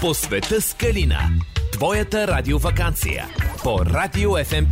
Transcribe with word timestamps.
По 0.00 0.14
света 0.14 0.60
с 0.60 0.74
Калина. 0.74 1.18
Твоята 1.72 2.28
радиовакансия. 2.28 3.26
По 3.64 3.80
Радио 3.80 4.30
FM+. 4.30 4.66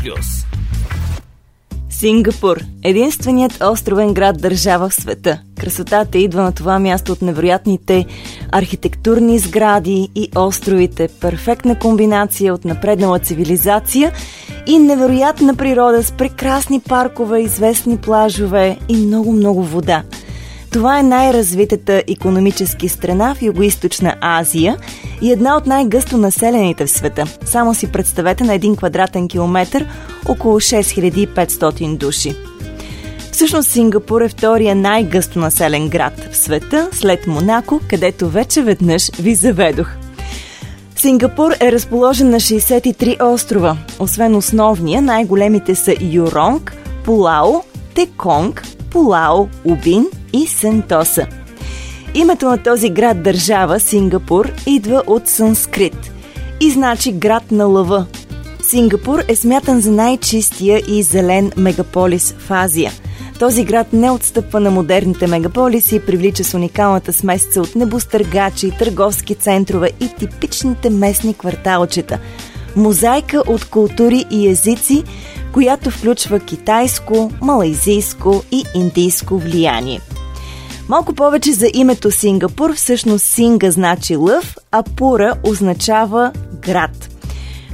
Сингапур– 1.91 2.61
единственият 2.85 3.63
островен 3.63 4.15
град 4.15 4.41
държава 4.41 4.89
в 4.89 4.95
света. 4.95 5.41
Красотата 5.61 6.19
идва 6.19 6.43
на 6.43 6.53
това 6.53 6.79
място 6.79 7.13
от 7.13 7.23
невероятните 7.23 8.07
архитектурни 8.53 9.39
сгради 9.39 10.09
и 10.15 10.31
островите. 10.37 11.09
Перфектна 11.21 11.79
комбинация 11.79 12.55
от 12.55 12.65
напреднала 12.65 13.19
цивилизация 13.19 14.13
и 14.67 14.79
невероятна 14.79 15.57
природа 15.57 16.03
с 16.03 16.13
прекрасни 16.13 16.81
паркове, 16.81 17.41
известни 17.41 17.97
плажове 17.97 18.79
и 18.89 18.97
много-много 18.97 19.63
вода– 19.63 20.03
това 20.71 20.99
е 20.99 21.03
най-развитата 21.03 22.03
економически 22.09 22.89
страна 22.89 23.35
в 23.35 23.41
Юго-Источна 23.41 24.15
Азия 24.21 24.77
и 25.23 25.33
една 25.33 25.57
от 25.57 25.67
най-гъсто 25.67 26.19
населените 26.19 26.87
в 26.87 26.91
света. 26.91 27.25
Само 27.45 27.75
си 27.75 27.93
представете 27.93 28.45
на 28.45 28.55
един 28.55 28.77
квадратен 28.77 29.29
километр 29.29 29.85
около 30.29 30.61
6500 30.61 31.97
души. 31.97 32.37
Всъщност 33.33 33.69
Сингапур 33.69 34.21
е 34.21 34.29
втория 34.29 34.75
най-гъсто 34.75 35.39
населен 35.39 35.89
град 35.89 36.13
в 36.33 36.37
света, 36.37 36.89
след 36.93 37.27
Монако, 37.27 37.81
където 37.91 38.29
вече 38.29 38.63
веднъж 38.63 39.11
ви 39.11 39.35
заведох. 39.35 39.89
Сингапур 40.97 41.53
е 41.61 41.73
разположен 41.73 42.31
на 42.31 42.37
63 42.37 43.35
острова. 43.35 43.77
Освен 43.99 44.35
основния, 44.35 45.03
най-големите 45.03 45.75
са 45.75 45.95
Юронг, 46.01 46.77
Пулао, 47.05 47.53
Теконг, 47.95 48.63
Пулао, 48.91 49.49
Убин 49.65 50.07
и 50.33 50.47
Сентоса. 50.47 51.27
Името 52.15 52.47
на 52.47 52.59
този 52.59 52.91
град-държава, 52.91 53.81
Сингапур, 53.81 54.53
идва 54.67 55.03
от 55.07 55.29
санскрит 55.29 56.13
и 56.61 56.71
значи 56.71 57.13
град 57.13 57.51
на 57.51 57.65
лъва. 57.65 58.07
Сингапур 58.63 59.23
е 59.29 59.37
смятан 59.37 59.81
за 59.81 59.91
най-чистия 59.91 60.83
и 60.89 61.03
зелен 61.03 61.53
мегаполис 61.57 62.35
в 62.39 62.51
Азия. 62.51 62.93
Този 63.39 63.65
град 63.65 63.93
не 63.93 64.11
отстъпва 64.11 64.61
на 64.61 64.71
модерните 64.71 65.27
мегаполиси 65.27 65.97
и 65.97 66.01
привлича 66.01 66.45
с 66.45 66.55
уникалната 66.55 67.13
смесица 67.13 67.61
от 67.61 67.75
небостъргачи, 67.75 68.71
търговски 68.79 69.35
центрове 69.35 69.91
и 70.01 70.09
типичните 70.09 70.91
местни 70.91 71.35
кварталчета. 71.35 72.19
Мозайка 72.77 73.43
от 73.47 73.65
култури 73.65 74.25
и 74.31 74.49
езици, 74.49 75.05
която 75.57 75.91
включва 75.91 76.41
китайско, 76.41 77.31
малайзийско 77.43 78.43
и 78.53 78.65
индийско 78.75 79.39
влияние. 79.39 80.01
Малко 80.89 81.15
повече 81.15 81.53
за 81.53 81.67
името 81.75 82.11
Сингапур. 82.11 82.75
Всъщност 82.75 83.25
Синга 83.25 83.71
значи 83.71 84.17
лъв, 84.17 84.57
а 84.73 84.83
Пура 84.97 85.35
означава 85.43 86.33
град. 86.63 87.09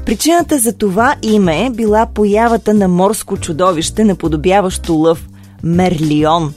Причината 0.07 0.59
за 0.59 0.73
това 0.73 1.15
име 1.23 1.67
е 1.67 1.71
била 1.71 2.07
появата 2.15 2.75
на 2.75 2.89
морско 2.89 3.37
чудовище, 3.37 4.05
наподобяващо 4.05 4.95
лъв– 4.95 5.29
Мерлион. 5.63 6.55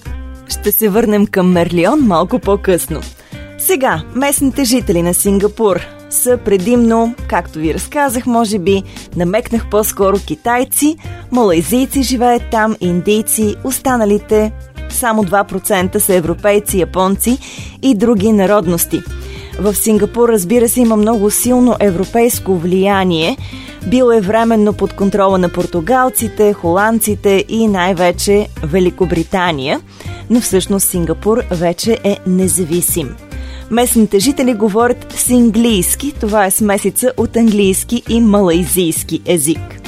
Ще 0.48 0.72
се 0.72 0.90
върнем 0.90 1.28
към 1.28 1.52
Мерлион 1.52 2.00
малко 2.00 2.40
по-късно. 2.40 3.02
Сега, 3.58 4.04
местните 4.16 4.64
жители 4.64 5.02
на 5.02 5.14
Сингапур 5.14 5.95
са 6.10 6.38
предимно, 6.46 7.16
както 7.28 7.60
ви 7.60 7.74
разказах, 7.74 8.26
може 8.26 8.60
би, 8.60 8.84
намекнах 9.16 9.70
по-скоро 9.70 10.18
китайци, 10.28 10.98
малайзийци 11.32 12.04
живеят 12.04 12.44
там, 12.52 12.76
индийци, 12.82 13.56
останалите 13.64 14.52
само 14.90 15.24
2% 15.24 15.98
са 15.98 16.14
европейци, 16.14 16.80
японци 16.80 17.38
и 17.82 17.96
други 17.96 18.32
народности. 18.32 19.02
В 19.60 19.76
Сингапур, 19.76 20.30
разбира 20.30 20.70
се, 20.70 20.82
има 20.82 20.96
много 20.96 21.32
силно 21.32 21.76
европейско 21.80 22.56
влияние. 22.56 23.38
Бил 23.88 24.12
е 24.12 24.22
временно 24.22 24.74
под 24.74 24.94
контрола 24.94 25.38
на 25.38 25.50
португалците, 25.50 26.54
холандците 26.54 27.46
и 27.50 27.68
най-вече 27.68 28.48
Великобритания, 28.64 29.82
но 30.30 30.42
всъщност 30.42 30.90
Сингапур 30.90 31.44
вече 31.52 32.00
е 32.04 32.18
независим. 32.28 33.16
Местните 33.72 34.20
жители 34.20 34.54
говорят 34.54 35.14
синглийски, 35.14 36.14
това 36.20 36.46
е 36.46 36.52
смесица 36.52 37.12
от 37.18 37.36
английски 37.36 38.04
и 38.10 38.22
малайзийски 38.22 39.22
език. 39.26 39.82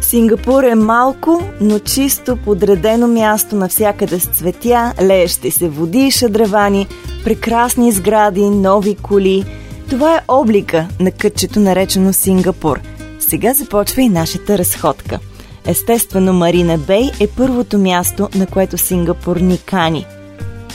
Сингапур 0.00 0.62
е 0.62 0.74
малко, 0.74 1.42
но 1.60 1.78
чисто 1.78 2.36
подредено 2.36 3.08
място 3.08 3.56
навсякъде 3.56 4.20
с 4.20 4.26
цветя, 4.26 4.92
леещи 5.02 5.50
се 5.50 5.68
води 5.68 6.06
и 6.06 6.10
шадравани, 6.10 6.86
прекрасни 7.24 7.92
сгради, 7.92 8.50
нови 8.50 8.94
коли. 8.94 9.44
Това 9.90 10.16
е 10.16 10.20
облика 10.28 10.88
на 11.00 11.10
кътчето 11.10 11.60
наречено 11.60 12.12
Сингапур. 12.12 12.80
Сега 13.20 13.54
започва 13.54 14.02
и 14.02 14.08
нашата 14.08 14.58
разходка. 14.58 15.18
Естествено, 15.66 16.32
Марина 16.32 16.78
Бей 16.78 17.10
е 17.20 17.26
първото 17.26 17.78
място, 17.78 18.28
на 18.34 18.46
което 18.46 18.78
Сингапур 18.78 19.36
ни 19.36 19.58
кани. 19.58 20.06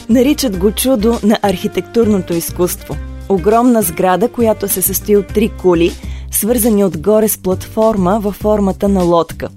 Наричат 0.10 0.58
го 0.58 0.72
чудо 0.72 1.20
на 1.24 1.40
архитектурното 1.42 2.34
изкуство. 2.34 2.96
Огромна 3.30 3.82
сграда, 3.82 4.30
която 4.30 4.68
се 4.68 4.82
състои 4.82 5.18
от 5.18 5.28
три 5.28 5.50
кули– 5.50 5.92
свързани 6.32 6.86
отгоре 6.86 7.28
с 7.28 7.38
платформа 7.38 8.20
във 8.20 8.36
формата 8.36 8.90
на 8.90 9.04
лодка. 9.04 9.50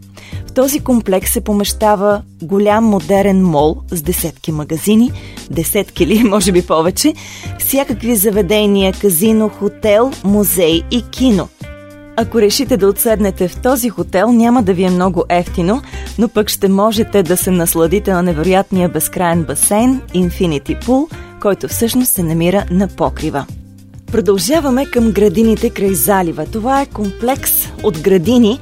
В 0.47 0.53
този 0.53 0.81
комплекс 0.81 1.33
се 1.33 1.41
помещава 1.41 2.23
голям 2.43 2.85
модерен 2.85 3.45
мол 3.45 3.77
с 3.91 4.03
десетки 4.03 4.53
магазини, 4.53 5.13
десетки 5.51 6.05
или 6.05 6.25
може 6.29 6.53
би 6.53 6.67
повече, 6.67 7.15
всякакви 7.59 8.17
заведения, 8.17 8.93
казино, 9.01 9.49
хотел, 9.49 10.11
музей 10.25 10.83
и 10.91 11.03
кино. 11.11 11.49
Ако 12.17 12.41
решите 12.41 12.77
да 12.77 12.89
отседнете 12.89 13.49
в 13.49 13.57
този 13.57 13.89
хотел, 13.89 14.33
няма 14.33 14.63
да 14.63 14.75
ви 14.75 14.85
е 14.85 14.91
много 14.91 15.25
ефтино, 15.29 15.83
но 16.19 16.29
пък 16.29 16.49
ще 16.49 16.69
можете 16.69 17.23
да 17.23 17.37
се 17.37 17.51
насладите 17.51 18.13
на 18.13 18.23
невероятния 18.23 18.89
безкрайен 18.89 19.45
басейн 19.45 20.01
Infinity 20.15 20.85
Pool, 20.85 21.15
който 21.41 21.69
всъщност 21.69 22.13
се 22.13 22.23
намира 22.23 22.65
на 22.71 22.89
покрива. 22.89 23.47
Продължаваме 24.13 24.87
към 24.87 25.13
градините 25.13 25.71
край 25.71 25.95
залива. 25.95 26.47
Това 26.47 26.81
е 26.81 26.87
комплекс 26.87 27.53
от 27.83 28.01
градини, 28.01 28.61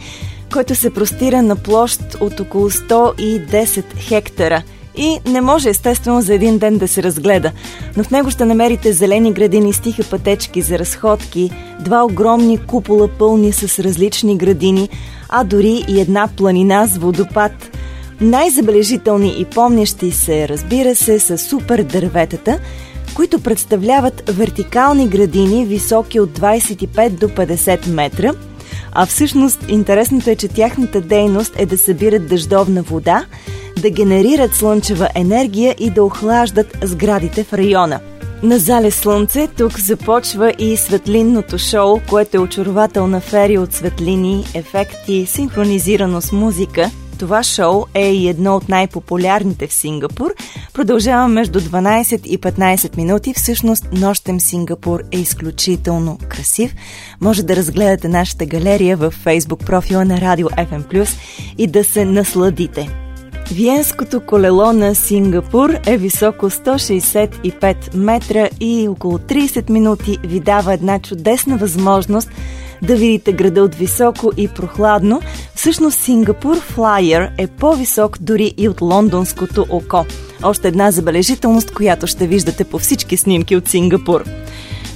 който 0.53 0.75
се 0.75 0.94
простира 0.94 1.42
на 1.42 1.56
площ 1.56 2.00
от 2.20 2.41
около 2.41 2.70
110 2.70 3.84
хектара 3.97 4.62
и 4.98 5.31
не 5.31 5.41
може 5.41 5.69
естествено 5.69 6.20
за 6.20 6.34
един 6.34 6.59
ден 6.59 6.78
да 6.78 6.88
се 6.88 7.03
разгледа. 7.03 7.53
Но 7.97 8.04
в 8.04 8.10
него 8.10 8.31
ще 8.31 8.44
намерите 8.44 8.92
зелени 8.92 9.32
градини 9.32 9.72
с 9.72 9.81
тиха 9.81 10.03
пътечки 10.10 10.62
за 10.62 10.78
разходки, 10.78 11.50
два 11.81 12.04
огромни 12.04 12.59
купола 12.59 13.08
пълни 13.08 13.53
с 13.53 13.78
различни 13.78 14.37
градини, 14.37 14.88
а 15.28 15.44
дори 15.44 15.84
и 15.88 16.00
една 16.00 16.28
планина 16.37 16.87
с 16.87 16.98
водопад– 16.98 17.53
най-забележителни 18.20 19.34
и 19.38 19.44
помнящи 19.44 20.10
се, 20.10 20.48
разбира 20.48 20.94
се, 20.94 21.19
са 21.19 21.38
супер 21.38 21.82
дърветата, 21.82 22.58
които 23.14 23.41
представляват 23.41 24.31
вертикални 24.31 25.08
градини, 25.08 25.66
високи 25.66 26.20
от 26.20 26.38
25 26.38 27.10
до 27.10 27.28
50 27.28 27.88
метра, 27.88 28.32
а 28.92 29.06
всъщност 29.06 29.64
интересното 29.69 30.31
е, 30.31 30.37
че 30.37 30.48
тяхната 30.48 31.00
дейност 31.00 31.53
е 31.56 31.66
да 31.66 31.78
събират 31.78 32.28
дъждовна 32.28 32.82
вода, 32.82 33.25
да 33.78 33.90
генерират 33.90 34.54
слънчева 34.54 35.08
енергия 35.14 35.74
и 35.78 35.90
да 35.90 36.04
охлаждат 36.04 36.78
сградите 36.82 37.44
в 37.44 37.52
района. 37.52 38.00
На 38.42 38.58
зале 38.58 38.90
Слънце 38.90 39.48
тук 39.56 39.80
започва 39.80 40.52
и 40.58 40.76
светлинното 40.76 41.58
шоу, 41.58 42.00
което 42.08 42.36
е 42.36 42.40
очарователна 42.40 43.20
ферия 43.20 43.60
от 43.60 43.72
светлини, 43.72 44.44
ефекти, 44.54 45.26
синхронизирано 45.26 46.20
с 46.20 46.32
музика– 46.32 46.90
това 47.18 47.42
шоу 47.42 47.84
е 47.94 48.12
и 48.12 48.28
едно 48.28 48.56
от 48.56 48.68
най-популярните 48.68 49.66
в 49.66 49.72
Сингапур. 49.72 50.34
Продължава 50.72 51.28
между 51.28 51.60
12 51.60 52.26
и 52.26 52.38
15 52.38 52.96
минути. 52.96 53.34
Всъщност, 53.34 53.88
нощем 53.92 54.40
Сингапур 54.40 55.00
е 55.12 55.18
изключително 55.18 56.18
красив. 56.28 56.74
Може 57.20 57.42
да 57.42 57.56
разгледате 57.56 58.08
нашата 58.08 58.46
галерия 58.46 58.96
в 58.96 59.10
фейсбук 59.10 59.66
профила 59.66 60.04
на 60.04 60.20
Радио 60.20 60.48
FM+, 60.48 61.08
и 61.58 61.66
да 61.66 61.84
се 61.84 62.04
насладите. 62.04 63.07
Виенското 63.52 64.20
колело 64.20 64.72
на 64.72 64.94
Сингапур 64.94 65.70
е 65.86 65.96
високо 65.96 66.50
165 66.50 67.94
метра 67.94 68.48
и 68.60 68.88
около 68.88 69.18
30 69.18 69.70
минути 69.70 70.18
ви 70.24 70.40
дава 70.40 70.72
една 70.72 70.98
чудесна 70.98 71.56
възможност 71.56 72.30
да 72.82 72.96
видите 72.96 73.32
града 73.32 73.62
от 73.62 73.74
високо 73.74 74.32
и 74.36 74.48
прохладно. 74.48 75.20
Всъщност 75.54 75.98
Сингапур 75.98 76.60
Флайер 76.60 77.30
е 77.38 77.46
по-висок 77.46 78.18
дори 78.20 78.54
и 78.56 78.68
от 78.68 78.80
лондонското 78.80 79.66
око. 79.70 80.04
Още 80.42 80.68
една 80.68 80.90
забележителност, 80.90 81.74
която 81.74 82.06
ще 82.06 82.26
виждате 82.26 82.64
по 82.64 82.78
всички 82.78 83.16
снимки 83.16 83.56
от 83.56 83.68
Сингапур. 83.68 84.24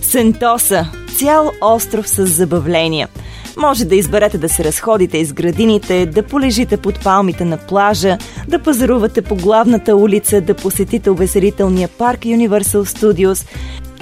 Сентоса– 0.02 0.87
цял 1.16 1.50
остров 1.60 2.08
с 2.08 2.26
забавления– 2.26 3.08
може 3.56 3.84
да 3.84 3.96
изберете 3.96 4.38
да 4.38 4.49
се 4.49 4.64
разходите 4.64 5.19
из 5.19 5.32
градините, 5.32 6.06
да 6.06 6.22
полежите 6.22 6.76
под 6.76 7.04
палмите 7.04 7.44
на 7.44 7.56
плажа, 7.56 8.19
да 8.49 8.59
пазарувате 8.59 9.23
по 9.23 9.35
главната 9.37 9.97
улица, 9.97 10.41
да 10.41 10.55
посетите 10.55 11.11
увеселителния 11.11 11.89
парк 11.89 12.21
Universal 12.21 12.85
Studios 12.85 13.47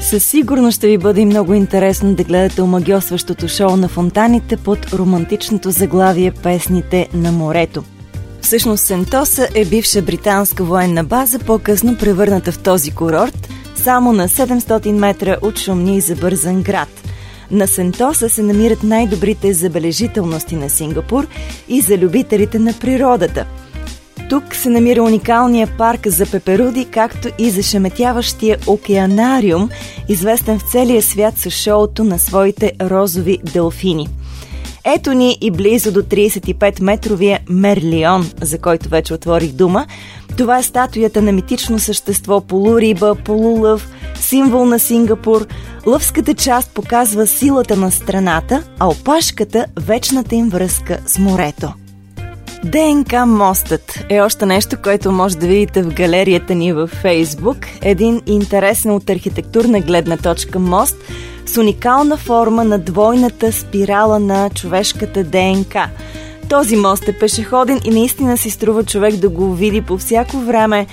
Със 0.01 0.25
сигурност 0.25 0.77
ще 0.77 0.89
ви 0.89 0.99
бъде 0.99 1.25
много 1.25 1.55
интересно 1.55 2.15
да 2.15 2.25
гледате 2.25 2.63
омагиосващото 2.63 3.49
шоу 3.49 3.77
на 3.77 3.89
фонтаните 3.89 4.57
под 4.57 4.93
романтичното 4.93 5.71
заглавие 5.71 6.31
Песните 6.31 7.09
на 7.15 7.33
морето. 7.33 7.85
Всъщност 8.41 8.87
Сентоса 8.87 9.49
е 9.55 9.65
бивша 9.65 10.03
британска 10.03 10.65
военна 10.65 11.05
база, 11.05 11.39
по-късно 11.39 11.97
превърната 11.99 12.53
в 12.53 12.59
този 12.59 12.91
курорт, 12.91 13.49
само 13.75 14.13
на 14.13 14.29
700 14.29 14.93
метра 14.93 15.37
от 15.43 15.59
шумния 15.59 15.97
и 15.97 16.01
забързан 16.01 16.63
град. 16.63 16.89
На 17.51 17.69
Сентоса 17.69 18.29
се 18.29 18.43
намират 18.43 18.83
най-добрите 18.83 19.53
забележителности 19.53 20.57
на 20.57 20.71
Сингапур 20.71 21.27
и 21.69 21.81
за 21.81 21.99
любителите 21.99 22.59
на 22.59 22.73
природата– 22.73 23.47
тук 24.31 24.55
се 24.55 24.71
намира 24.71 25.03
уникалния 25.03 25.69
парк 25.79 26.09
за 26.09 26.27
пеперуди, 26.27 26.85
както 26.85 27.29
и 27.38 27.50
зашеметяващия 27.50 28.59
океанариум, 28.67 29.71
известен 30.09 30.59
в 30.59 30.71
целия 30.73 31.03
свят 31.03 31.38
с 31.38 31.50
шоуто 31.50 32.05
на 32.05 32.19
своите 32.19 32.73
розови 32.81 33.38
делфини. 33.53 34.09
Ето 34.85 35.12
ни 35.12 35.38
и 35.41 35.50
близо 35.50 35.93
до 35.93 36.03
35-метровия 36.03 37.38
Мерлион, 37.49 38.31
за 38.41 38.59
който 38.59 38.88
вече 38.88 39.15
отворих 39.15 39.53
дума. 39.53 39.87
Това 40.37 40.59
е 40.59 40.62
статуята 40.62 41.23
на 41.23 41.33
митично 41.33 41.79
същество 41.79 42.41
полуриба, 42.41 43.15
полулъв, 43.25 43.88
символ 44.21 44.65
на 44.65 44.79
Сингапур. 44.79 45.47
Лъвската 45.87 46.35
част 46.35 46.71
показва 46.71 47.26
силата 47.26 47.76
на 47.76 47.91
страната, 47.91 48.62
а 48.79 48.88
опашката– 48.88 49.67
вечната 49.81 50.35
им 50.35 50.49
връзка 50.49 50.99
с 51.06 51.19
морето. 51.19 51.73
ДНК 52.65 53.27
мостът 53.27 54.05
е 54.09 54.21
още 54.21 54.47
нещо, 54.47 54.77
което 54.83 55.12
може 55.12 55.39
да 55.39 55.47
видите 55.47 55.83
в 55.83 55.95
галерията 55.95 56.55
ни 56.55 56.73
във 56.73 56.91
Фейсбук. 56.91 57.57
Един 57.83 58.21
интересен 58.27 58.91
от 58.91 59.11
архитектурна 59.11 59.81
гледна 59.81 60.17
точка 60.17 60.59
мост 60.59 60.97
с 61.47 61.57
уникална 61.57 62.17
форма 62.17 62.65
на 62.65 62.79
двойната 62.79 63.53
спирала 63.53 64.19
на 64.19 64.51
човешката 64.51 65.25
ДНК. 65.25 65.89
Този 66.49 66.77
мост 66.77 67.09
е 67.09 67.19
пешеходен 67.19 67.81
и 67.85 67.91
наистина 67.91 68.37
си 68.37 68.51
струва 68.51 68.85
човек 68.85 69.17
да 69.17 69.29
го 69.29 69.55
види 69.55 69.81
по 69.81 69.99
всяко 69.99 70.37
време. 70.37 70.87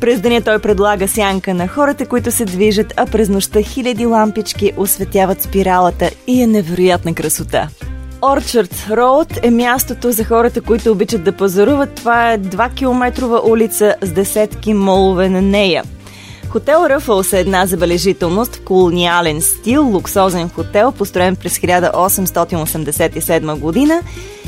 През 0.00 0.20
деня 0.20 0.42
той 0.42 0.58
предлага 0.58 1.08
сянка 1.08 1.54
на 1.54 1.68
хората, 1.68 2.06
които 2.06 2.30
се 2.30 2.44
движат, 2.44 2.94
а 2.96 3.06
през 3.06 3.28
нощта 3.28 3.62
хиляди 3.62 4.06
лампички 4.06 4.72
осветяват 4.76 5.42
спиралата 5.42 6.10
и 6.26 6.42
е 6.42 6.46
невероятна 6.46 7.14
красота. 7.14 7.68
Orchard 8.22 8.72
Road 8.88 9.38
е 9.42 9.50
мястото 9.50 10.12
за 10.12 10.24
хората, 10.24 10.60
които 10.60 10.92
обичат 10.92 11.24
да 11.24 11.32
пазаруват. 11.32 11.94
Това 11.94 12.32
е 12.32 12.38
2 12.38 12.74
километрова 12.74 13.40
улица 13.44 13.94
с 14.02 14.12
десетки 14.12 14.74
молове 14.74 15.28
на 15.28 15.42
нея. 15.42 15.84
Хотел 16.48 16.86
Ръфълс 16.88 17.32
е 17.32 17.40
една 17.40 17.66
забележителност 17.66 18.56
в 18.56 18.64
колониален 18.64 19.40
стил, 19.40 19.88
луксозен 19.88 20.48
хотел, 20.48 20.92
построен 20.92 21.36
през 21.36 21.58
1887 21.58 23.58
година 23.58 24.00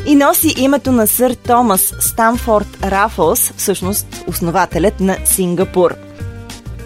и 0.06 0.14
носи 0.14 0.54
името 0.56 0.92
на 0.92 1.06
сър 1.06 1.34
Томас 1.34 1.94
Станфорд 2.00 2.78
Рафълс, 2.84 3.52
всъщност 3.56 4.24
основателят 4.28 5.00
на 5.00 5.16
Сингапур. 5.24 5.94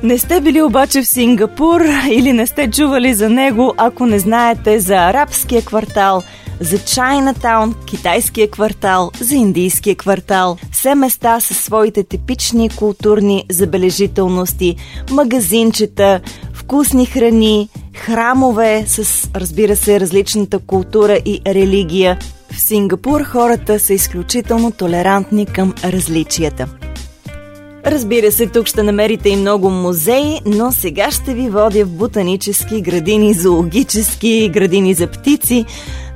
Не 0.02 0.18
сте 0.18 0.40
били 0.40 0.62
обаче 0.62 1.02
в 1.02 1.06
Сингапур 1.06 1.80
или 2.10 2.32
не 2.32 2.46
сте 2.46 2.70
чували 2.70 3.14
за 3.14 3.30
него, 3.30 3.74
ако 3.76 4.06
не 4.06 4.18
знаете 4.18 4.80
за 4.80 4.94
арабския 4.94 5.62
квартал– 5.62 6.22
за 6.60 6.78
Чайнатаун, 6.78 7.74
китайския 7.86 8.50
квартал, 8.50 9.10
за 9.20 9.34
индийския 9.34 9.96
квартал. 9.96 10.56
Все 10.72 10.94
места 10.94 11.40
със 11.40 11.58
своите 11.58 12.04
типични 12.04 12.68
културни 12.68 13.44
забележителности, 13.50 14.76
магазинчета, 15.10 16.20
вкусни 16.52 17.06
храни, 17.06 17.68
храмове 17.94 18.84
с, 18.86 19.30
разбира 19.34 19.76
се, 19.76 20.00
различната 20.00 20.58
култура 20.58 21.18
и 21.24 21.40
религия. 21.46 22.18
В 22.52 22.60
Сингапур 22.60 23.22
хората 23.22 23.78
са 23.78 23.94
изключително 23.94 24.70
толерантни 24.70 25.46
към 25.46 25.74
различията. 25.84 26.68
Разбира 27.90 28.32
се, 28.32 28.46
тук 28.46 28.66
ще 28.66 28.82
намерите 28.82 29.28
и 29.28 29.36
много 29.36 29.70
музеи, 29.70 30.40
но 30.46 30.72
сега 30.72 31.10
ще 31.10 31.34
ви 31.34 31.50
водя 31.50 31.84
в 31.84 31.90
ботанически 31.90 32.80
градини, 32.80 33.34
зоологически 33.34 34.50
градини 34.52 34.94
за 34.94 35.06
птици, 35.06 35.64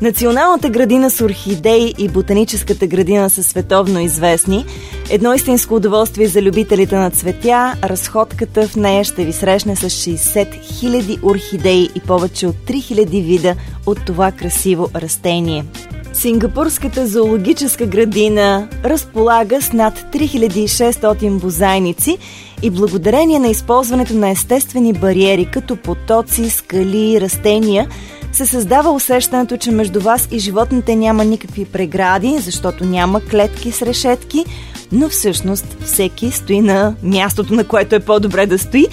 Националната 0.02 0.70
градина 0.70 1.10
с 1.10 1.20
орхидеи 1.20 1.94
и 1.98 2.08
ботаническата 2.08 2.86
градина 2.86 3.30
са 3.30 3.42
световно 3.42 4.00
известни. 4.00 4.64
Едно 5.10 5.34
истинско 5.34 5.74
удоволствие 5.74 6.26
за 6.26 6.42
любителите 6.42 6.96
на 6.96 7.10
цветя. 7.10 7.74
Разходката 7.84 8.68
в 8.68 8.76
нея 8.76 9.04
ще 9.04 9.24
ви 9.24 9.32
срещне 9.32 9.76
с 9.76 9.90
60 9.90 10.60
000 10.62 11.22
орхидеи 11.22 11.88
и 11.94 12.00
повече 12.00 12.46
от 12.46 12.56
3000 12.56 13.24
вида 13.24 13.56
от 13.86 14.04
това 14.06 14.32
красиво 14.32 14.88
растение. 14.94 15.64
Сингапурската 16.12 17.06
зоологическа 17.06 17.86
градина 17.86 18.68
разполага 18.84 19.62
с 19.62 19.72
над 19.72 19.98
3600 20.12 21.38
бозайници 21.38 22.18
и 22.62 22.70
благодарение 22.70 23.38
на 23.38 23.48
използването 23.48 24.14
на 24.14 24.30
естествени 24.30 24.92
бариери, 24.92 25.44
като 25.52 25.76
потоци, 25.76 26.50
скали, 26.50 27.20
растения, 27.20 27.88
се 28.32 28.46
създава 28.46 28.90
усещането, 28.90 29.56
че 29.56 29.70
между 29.70 30.00
вас 30.00 30.28
и 30.30 30.38
животните 30.38 30.96
няма 30.96 31.24
никакви 31.24 31.64
прегради, 31.64 32.38
защото 32.38 32.84
няма 32.84 33.20
клетки 33.20 33.72
с 33.72 33.82
решетки, 33.82 34.44
но 34.92 35.08
всъщност 35.08 35.76
всеки 35.84 36.30
стои 36.30 36.60
на 36.60 36.94
мястото, 37.02 37.54
на 37.54 37.64
което 37.64 37.94
е 37.94 38.00
по-добре 38.00 38.46
да 38.46 38.58
стои. 38.58 38.86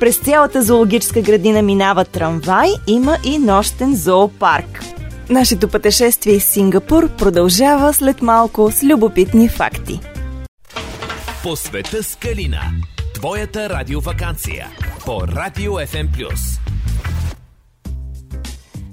През 0.00 0.16
цялата 0.16 0.62
зоологическа 0.62 1.20
градина 1.20 1.62
минава 1.62 2.04
трамвай, 2.04 2.70
има 2.86 3.16
и 3.24 3.38
нощен 3.38 3.96
зоопарк. 3.96 4.97
Нашето 5.30 5.68
пътешествие 5.68 6.34
из 6.34 6.44
Сингапур 6.44 7.08
продължава 7.08 7.92
след 7.92 8.22
малко 8.22 8.70
с 8.70 8.82
любопитни 8.82 9.48
факти. 9.48 10.00
По 11.42 11.56
света 11.56 12.02
с 12.02 12.16
Калина. 12.16 12.60
Твоята 13.14 13.68
радиовакансия. 13.68 14.66
По 15.04 15.22
Радио 15.22 15.72
FM+. 15.72 16.34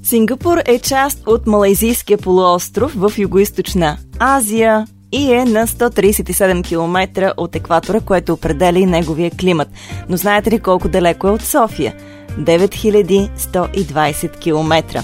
Сингапур 0.04 0.58
е 0.66 0.80
част 0.80 1.28
от 1.28 1.48
Малайзийския 1.48 2.18
полуостров 2.18 2.94
в 2.96 3.12
Юго-Источна 3.18 3.98
Азия 4.20 4.88
и 5.12 5.34
е 5.34 5.46
на 5.46 5.68
137 5.68 6.68
км 6.68 7.34
от 7.38 7.56
екватора, 7.56 8.00
което 8.00 8.34
определя 8.34 8.80
и 8.80 8.86
неговия 8.86 9.32
климат. 9.32 9.68
Но 10.10 10.18
знаете 10.18 10.52
ли 10.52 10.60
колко 10.60 10.90
далеко 10.90 11.28
е 11.28 11.32
от 11.32 11.42
София? 11.42 11.94
9120 12.40 14.40
км. 14.40 15.04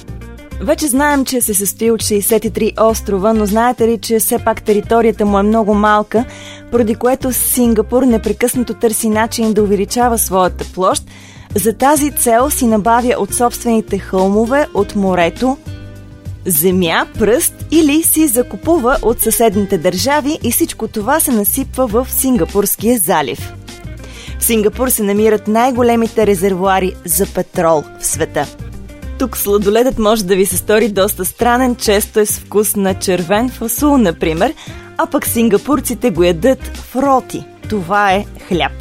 Вече 0.62 0.88
знаем, 0.88 1.26
че 1.26 1.42
се 1.42 1.54
състои 1.54 1.92
от 1.92 2.02
63 2.02 2.90
острова, 2.92 3.34
но 3.34 3.46
знаете 3.46 3.88
ли, 3.88 3.98
че 3.98 4.20
все 4.20 4.40
пак 4.40 4.64
територията 4.64 5.26
му 5.26 5.40
е 5.40 5.44
много 5.44 5.74
малка, 5.74 6.26
поради 6.72 6.96
което 6.96 7.34
Сингапур 7.34 8.04
непрекъснато 8.04 8.74
търси 8.74 9.10
начин 9.10 9.54
да 9.54 9.64
увеличава 9.64 10.18
своята 10.18 10.66
площ– 10.74 11.04
за 11.56 11.74
тази 11.74 12.12
цел 12.12 12.50
си 12.50 12.68
набавя 12.68 13.16
от 13.18 13.34
собствените 13.34 13.98
хълмове, 13.98 14.68
от 14.74 14.96
морето, 14.96 15.58
земя, 16.46 17.06
пръст 17.20 17.54
или 17.72 18.04
си 18.04 18.28
закупува 18.28 18.98
от 19.02 19.22
съседните 19.22 19.78
държави 19.78 20.40
и 20.44 20.52
всичко 20.52 20.88
това 20.88 21.20
се 21.20 21.32
насипва 21.32 21.88
в 21.88 22.08
Сингапурския 22.10 23.00
залив. 23.00 23.54
В 24.40 24.44
Сингапур 24.44 24.90
се 24.90 25.04
намират 25.04 25.48
най-големите 25.48 26.28
резервуари 26.28 26.94
за 27.06 27.26
петрол 27.34 27.84
в 28.00 28.06
света. 28.06 28.71
Тук 29.22 29.38
сладоледът 29.38 30.00
може 30.00 30.24
да 30.24 30.36
ви 30.36 30.46
се 30.46 30.58
стори 30.58 30.90
доста 30.90 31.26
странен, 31.26 31.76
често 31.76 32.20
е 32.20 32.26
с 32.26 32.40
вкус 32.40 32.76
на 32.76 32.94
червен 32.94 33.50
фасул, 33.50 33.98
например, 33.98 34.54
а 34.98 35.06
пък 35.06 35.28
сингапурците 35.28 36.10
го 36.10 36.24
ядат 36.24 36.78
в 36.78 36.96
роти. 36.96 37.46
Това 37.70 38.14
е 38.14 38.26
хляб. 38.48 38.72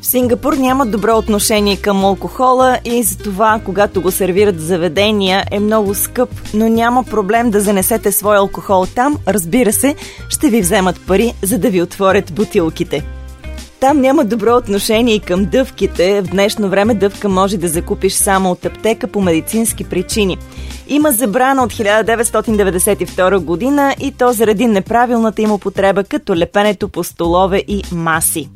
В 0.00 0.06
Сингапур 0.06 0.52
нямат 0.52 0.90
добро 0.90 1.16
отношение 1.16 1.76
към 1.76 2.04
алкохола 2.04 2.78
и 2.84 3.02
затова, 3.02 3.60
когато 3.64 4.02
го 4.02 4.10
сервират 4.10 4.56
в 4.56 4.64
заведения, 4.64 5.44
е 5.50 5.60
много 5.60 5.94
скъп, 5.94 6.30
но 6.54 6.68
няма 6.68 7.04
проблем 7.04 7.50
да 7.50 7.60
занесете 7.60 8.12
свой 8.12 8.36
алкохол 8.36 8.86
там. 8.94 9.18
Разбира 9.28 9.72
се, 9.72 9.94
ще 10.28 10.50
ви 10.50 10.60
вземат 10.60 11.00
пари, 11.06 11.34
за 11.42 11.58
да 11.58 11.70
ви 11.70 11.82
отворят 11.82 12.32
бутилките. 12.32 13.04
Там 13.82 14.00
няма 14.00 14.24
добро 14.24 14.56
отношение 14.56 15.14
и 15.14 15.20
към 15.20 15.44
дъвките. 15.44 16.22
В 16.22 16.24
днешно 16.24 16.68
време 16.68 16.94
дъвка 16.94 17.28
може 17.28 17.56
да 17.56 17.68
закупиш 17.68 18.12
само 18.12 18.50
от 18.50 18.66
аптека 18.66 19.06
по 19.06 19.20
медицински 19.20 19.84
причини. 19.84 20.38
Има 20.88 21.12
забрана 21.12 21.62
от 21.62 21.72
1992 21.72 23.38
година 23.38 23.94
и 24.00 24.12
то 24.12 24.32
заради 24.32 24.66
неправилната 24.66 25.42
им 25.42 25.52
употреба, 25.52 26.04
като 26.04 26.36
лепенето 26.36 26.88
по 26.88 27.04
столове 27.04 27.62
и 27.68 27.82
маси. 27.92 28.48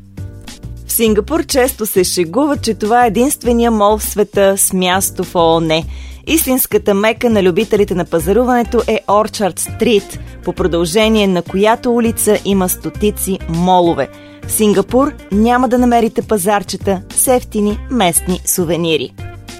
Сингапур 0.87 1.45
често 1.45 1.85
се 1.85 2.03
шегува, 2.03 2.57
че 2.57 2.73
това 2.73 3.03
е 3.03 3.07
единствения 3.07 3.71
мол 3.71 3.97
в 3.97 4.03
света 4.03 4.57
с 4.57 4.73
място 4.73 5.23
в 5.23 5.35
ООН. 5.35 5.83
Истинската 6.27 6.93
мека 6.93 7.29
на 7.29 7.43
любителите 7.43 7.95
на 7.95 8.05
пазаруването 8.05 8.81
е 8.87 8.99
Орчард 9.11 9.59
Стрит, 9.59 10.19
по 10.43 10.53
продължение 10.53 11.27
на 11.27 11.41
която 11.41 11.95
улица 11.95 12.37
има 12.45 12.69
стотици 12.69 13.39
молове. 13.49 14.09
В 14.47 14.51
Сингапур 14.51 15.13
няма 15.31 15.69
да 15.69 15.77
намерите 15.77 16.21
пазарчета 16.21 17.01
с 17.09 17.27
ефтини 17.27 17.79
местни 17.91 18.41
сувенири. 18.45 19.13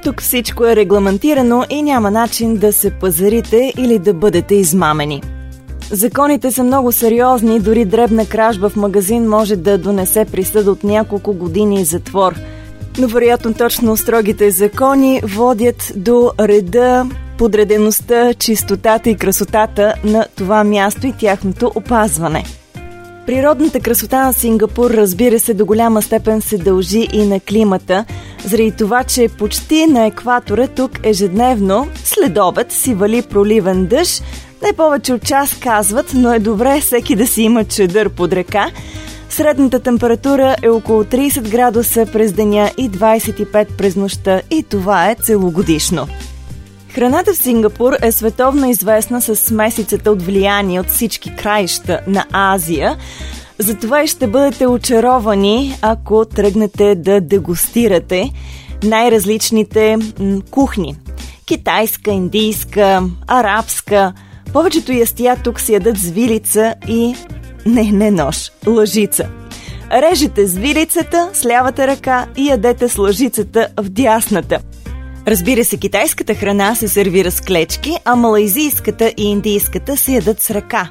Тук 0.03 0.21
всичко 0.21 0.65
е 0.65 0.75
регламентирано 0.75 1.65
и 1.69 1.81
няма 1.81 2.11
начин 2.11 2.57
да 2.57 2.73
се 2.73 2.91
пазарите 2.91 3.73
или 3.77 3.99
да 3.99 4.13
бъдете 4.13 4.55
измамени. 4.55 5.21
Законите 5.91 6.51
са 6.51 6.63
много 6.63 6.91
сериозни, 6.91 7.59
дори 7.59 7.85
дребна 7.85 8.25
кражба 8.25 8.69
в 8.69 8.75
магазин 8.75 9.27
може 9.29 9.55
да 9.55 9.77
донесе 9.77 10.25
присъда 10.25 10.71
от 10.71 10.83
няколко 10.83 11.33
години 11.33 11.85
затвор. 11.85 12.35
Но 12.99 13.07
вероятно 13.07 13.53
точно 13.53 13.97
строгите 13.97 14.51
закони 14.51 15.21
водят 15.23 15.93
до 15.95 16.31
реда, 16.39 17.09
подредеността, 17.37 18.33
чистотата 18.33 19.09
и 19.09 19.15
красотата 19.15 19.93
на 20.03 20.25
това 20.35 20.63
място 20.63 21.07
и 21.07 21.13
тяхното 21.13 21.71
опазване. 21.75 22.43
Природната 23.27 23.79
красота 23.79 24.25
на 24.25 24.33
Сингапур, 24.33 24.91
разбира 24.91 25.39
се, 25.39 25.53
до 25.53 25.65
голяма 25.65 26.01
степен 26.01 26.41
се 26.41 26.57
дължи 26.57 27.07
и 27.13 27.25
на 27.25 27.39
климата, 27.39 28.05
заради 28.45 28.71
това, 28.71 29.03
че 29.03 29.27
почти 29.27 29.85
на 29.85 30.05
екватора 30.05 30.67
тук 30.67 30.91
ежедневно, 31.03 31.87
след 32.03 32.37
обед, 32.37 32.71
си 32.71 32.93
вали 32.93 33.21
проливен 33.21 33.85
дъжд, 33.85 34.23
не 34.63 34.73
повече 34.73 35.13
от 35.13 35.23
час 35.23 35.59
казват, 35.59 36.11
но 36.13 36.33
е 36.33 36.39
добре 36.39 36.79
всеки 36.81 37.15
да 37.15 37.27
си 37.27 37.41
има 37.41 37.63
чедър 37.63 38.09
под 38.09 38.33
ръка. 38.33 38.71
Средната 39.29 39.79
температура 39.79 40.55
е 40.61 40.69
около 40.69 41.03
30 41.03 41.49
градуса 41.49 42.05
през 42.13 42.33
деня 42.33 42.71
и 42.77 42.89
25 42.89 43.67
през 43.77 43.95
нощта 43.95 44.41
и 44.51 44.63
това 44.63 45.11
е 45.11 45.15
целогодишно. 45.15 46.07
Храната 46.97 47.33
в 47.33 47.37
Сингапур 47.37 47.93
е 48.01 48.11
световно 48.11 48.69
известна 48.69 49.21
с 49.21 49.35
смесицата 49.35 50.11
от 50.11 50.21
влияние 50.21 50.79
от 50.79 50.87
всички 50.87 51.35
краища 51.35 52.01
на 52.07 52.25
Азия. 52.31 52.97
Затова 53.59 54.03
и 54.03 54.07
ще 54.07 54.27
бъдете 54.27 54.67
очаровани, 54.67 55.77
ако 55.81 56.25
тръгнете 56.25 56.95
да 56.95 57.21
дегустирате 57.21 58.31
най-различните 58.83 59.97
кухни. 60.51 60.95
Китайска, 61.45 62.11
индийска, 62.11 63.03
арабска. 63.27 64.13
Повечето 64.53 64.91
ястия 64.91 65.35
тук 65.43 65.59
си 65.59 65.73
ядат 65.73 65.97
с 65.97 66.09
вилица 66.09 66.75
и... 66.87 67.15
Не, 67.65 67.91
не 67.91 68.11
нож, 68.11 68.51
лъжица. 68.67 69.29
Режете 69.91 70.47
с 70.47 70.57
вилицата 70.57 71.29
с 71.33 71.45
лявата 71.45 71.87
ръка 71.87 72.25
и 72.37 72.47
ядете 72.47 72.89
с 72.89 72.97
лъжицата 72.97 73.67
в 73.77 73.89
дясната– 73.89 74.59
Разбира 75.27 75.65
се, 75.65 75.77
китайската 75.77 76.35
храна 76.35 76.75
се 76.75 76.87
сервира 76.87 77.31
с 77.31 77.41
клечки, 77.41 77.97
а 78.05 78.15
малайзийската 78.15 79.13
и 79.17 79.23
индийската 79.23 79.97
се 79.97 80.11
ядат 80.11 80.41
с 80.41 80.51
ръка. 80.51 80.89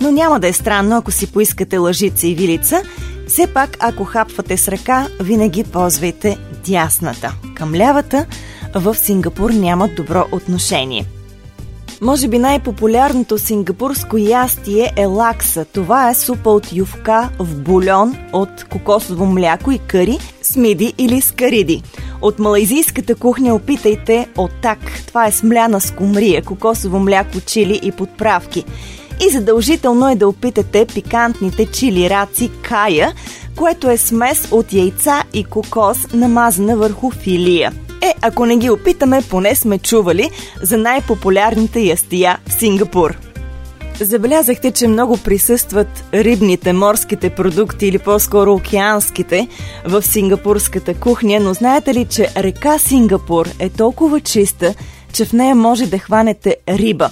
Но 0.00 0.10
няма 0.10 0.40
да 0.40 0.48
е 0.48 0.52
странно, 0.52 0.96
ако 0.96 1.10
си 1.10 1.32
поискате 1.32 1.78
лъжица 1.78 2.26
и 2.26 2.34
вилица. 2.34 2.82
Все 3.28 3.46
пак, 3.46 3.76
ако 3.80 4.04
хапвате 4.04 4.56
с 4.56 4.68
ръка, 4.68 5.08
винаги 5.20 5.64
ползвайте 5.64 6.38
дясната. 6.66 7.34
Към 7.54 7.74
лявата 7.74 8.26
в 8.74 8.94
Сингапур 8.94 9.50
нямат 9.50 9.94
добро 9.94 10.24
отношение– 10.32 11.06
може 12.00 12.28
би 12.28 12.38
най-популярното 12.38 13.38
сингапурско 13.38 14.16
ястие 14.16 14.92
е 14.96 15.06
лакса. 15.06 15.64
Това 15.64 16.10
е 16.10 16.14
супа 16.14 16.50
от 16.50 16.72
ювка 16.72 17.30
в 17.38 17.60
бульон 17.60 18.16
от 18.32 18.64
кокосово 18.64 19.26
мляко 19.26 19.72
и 19.72 19.78
къри, 19.78 20.18
смиди 20.42 20.94
или 20.98 21.20
скариди. 21.20 21.82
От 22.22 22.38
малайзийската 22.38 23.14
кухня 23.14 23.54
опитайте 23.54 24.28
отак. 24.36 24.78
Това 25.06 25.26
е 25.26 25.32
смляна 25.32 25.80
скумрия, 25.80 26.42
кокосово 26.42 26.98
мляко, 26.98 27.40
чили 27.46 27.80
и 27.82 27.92
подправки. 27.92 28.64
И 29.26 29.30
задължително 29.30 30.08
е 30.08 30.16
да 30.16 30.28
опитате 30.28 30.86
пикантните 30.86 31.66
чили 31.66 32.10
раци 32.10 32.50
кая, 32.62 33.12
което 33.56 33.90
е 33.90 33.96
смес 33.96 34.48
от 34.50 34.72
яйца 34.72 35.22
и 35.32 35.44
кокос, 35.44 36.12
намазана 36.12 36.76
върху 36.76 37.10
филия. 37.10 37.72
Е, 38.02 38.14
ако 38.22 38.46
не 38.46 38.56
ги 38.56 38.70
опитаме, 38.70 39.22
поне 39.30 39.54
сме 39.54 39.78
чували 39.78 40.30
за 40.62 40.78
най-популярните 40.78 41.80
ястия 41.80 42.38
в 42.48 42.52
Сингапур. 42.52 43.27
Забелязахте, 44.00 44.70
че 44.70 44.88
много 44.88 45.18
присъстват 45.24 46.04
рибните, 46.14 46.72
морските 46.72 47.30
продукти 47.30 47.86
или 47.86 47.98
по-скоро 47.98 48.52
океанските 48.52 49.48
в 49.84 50.02
сингапурската 50.02 50.94
кухня, 50.94 51.40
но 51.40 51.54
знаете 51.54 51.94
ли, 51.94 52.04
че 52.04 52.28
река 52.36 52.78
Сингапур 52.78 53.48
е 53.58 53.68
толкова 53.68 54.20
чиста, 54.20 54.74
че 55.12 55.24
в 55.24 55.32
нея 55.32 55.54
може 55.54 55.86
да 55.86 55.98
хванете 55.98 56.56
риба. 56.68 57.10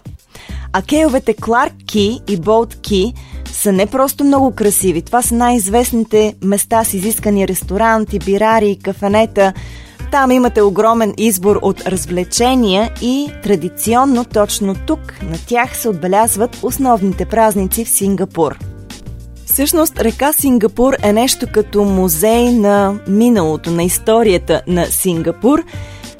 А 0.73 0.83
кейовете 0.83 1.35
Кларк 1.35 1.75
Ки 1.87 2.21
и 2.29 2.37
Болт 2.37 2.77
Ки 2.83 3.15
са 3.53 3.73
не 3.73 3.87
просто 3.87 4.25
много 4.25 4.55
красиви. 4.55 5.03
Това 5.03 5.23
са 5.23 5.35
най-известните 5.35 6.35
места 6.43 6.85
с 6.85 6.95
изискани 6.95 7.49
ресторанти, 7.49 8.19
бирари, 8.19 8.79
кафенета– 8.83 9.53
там 10.11 10.31
имате 10.31 10.63
огромен 10.63 11.15
избор 11.17 11.59
от 11.63 11.87
развлечения 11.87 12.91
и 13.03 13.31
традиционно 13.43 14.25
точно 14.25 14.75
тук 14.87 15.01
на 15.23 15.39
тях 15.47 15.77
се 15.77 15.89
отбелязват 15.89 16.59
основните 16.63 17.25
празници 17.25 17.85
в 17.85 17.89
Сингапур. 17.89 18.59
Всъщност 19.47 20.01
река 20.01 20.33
Сингапур 20.33 20.95
е 21.03 21.13
нещо 21.13 21.47
като 21.53 21.85
музей 21.85 22.53
на 22.53 22.95
миналото, 23.09 23.71
на 23.71 23.83
историята 23.83 24.63
на 24.67 24.87
Сингапур. 24.87 25.65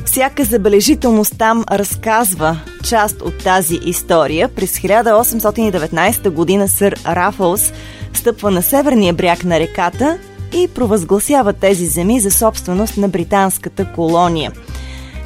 Всяка 0.05 0.45
забележителност 0.45 1.39
там 1.39 1.65
разказва 1.71 2.61
част 2.85 3.23
от 3.23 3.45
тази 3.45 3.79
история. 3.85 4.49
През 4.49 4.79
1819 4.79 6.31
година 6.31 6.69
сър 6.69 6.95
Рафълс 7.07 7.73
стъпва 8.15 8.51
на 8.51 8.63
северния 8.63 9.15
бряг 9.15 9.45
на 9.45 9.61
реката 9.61 10.19
и 10.57 10.69
провъзгласява 10.69 11.53
тези 11.53 11.87
земи 11.87 12.21
за 12.21 12.31
собственост 12.31 12.97
на 12.97 13.09
британската 13.09 13.87
колония. 13.95 14.53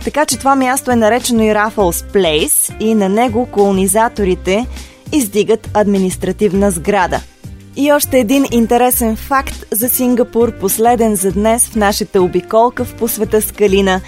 Така 0.04 0.26
че 0.26 0.38
това 0.38 0.56
място 0.56 0.90
е 0.90 0.96
наречено 0.96 1.42
и 1.42 1.54
Рафълс 1.54 2.04
Плейс 2.12 2.72
и 2.80 2.94
на 2.94 3.08
него 3.08 3.46
колонизаторите 3.46 4.66
издигат 5.12 5.70
административна 5.74 6.70
сграда. 6.70 7.20
И 7.76 7.92
още 7.92 8.18
един 8.18 8.44
интересен 8.50 9.16
факт 9.16 9.64
за 9.70 9.88
Сингапур, 9.88 10.52
последен 10.52 11.16
за 11.16 11.32
днес 11.32 11.68
в 11.68 11.76
нашата 11.76 12.22
обиколка 12.22 12.84
в 12.84 12.94
посвета 12.94 13.42
Скалина. 13.42 14.00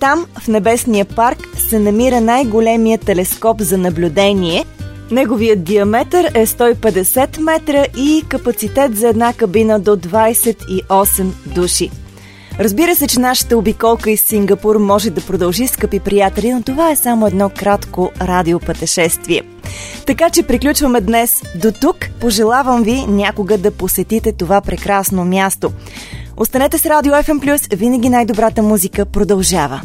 Там, 0.00 0.26
в 0.40 0.48
Небесния 0.48 1.04
парк, 1.04 1.38
се 1.68 1.78
намира 1.78 2.20
най-големия 2.20 2.98
телескоп 2.98 3.60
за 3.60 3.78
наблюдение– 3.78 4.64
Неговият 5.10 5.64
диаметър 5.64 6.30
е 6.34 6.46
150 6.46 7.40
метра 7.40 7.86
и 7.96 8.24
капацитет 8.28 8.96
за 8.96 9.08
една 9.08 9.32
кабина 9.32 9.80
до 9.80 9.96
28 9.96 11.24
души. 11.46 11.90
Разбира 12.58 12.96
се, 12.96 13.06
че 13.06 13.20
нашата 13.20 13.58
обиколка 13.58 14.10
из 14.10 14.22
Сингапур 14.22 14.76
може 14.76 15.10
да 15.10 15.20
продължи, 15.20 15.66
скъпи 15.66 16.00
приятели, 16.00 16.52
но 16.52 16.62
това 16.62 16.90
е 16.90 16.96
само 16.96 17.26
едно 17.26 17.50
кратко 17.58 18.10
радиопътешествие. 18.20 19.42
Така 20.06 20.30
че 20.30 20.42
приключваме 20.42 21.00
днес 21.00 21.42
до 21.54 21.72
тук. 21.72 21.96
Пожелавам 22.20 22.82
ви 22.82 23.06
някога 23.08 23.58
да 23.58 23.70
посетите 23.70 24.32
това 24.32 24.60
прекрасно 24.60 25.24
място. 25.24 25.72
Останете 26.36 26.78
с 26.78 26.86
Радио 26.86 27.12
FM+, 27.12 27.76
винаги 27.76 28.08
най-добрата 28.08 28.62
музика 28.62 29.04
продължава. 29.06 29.80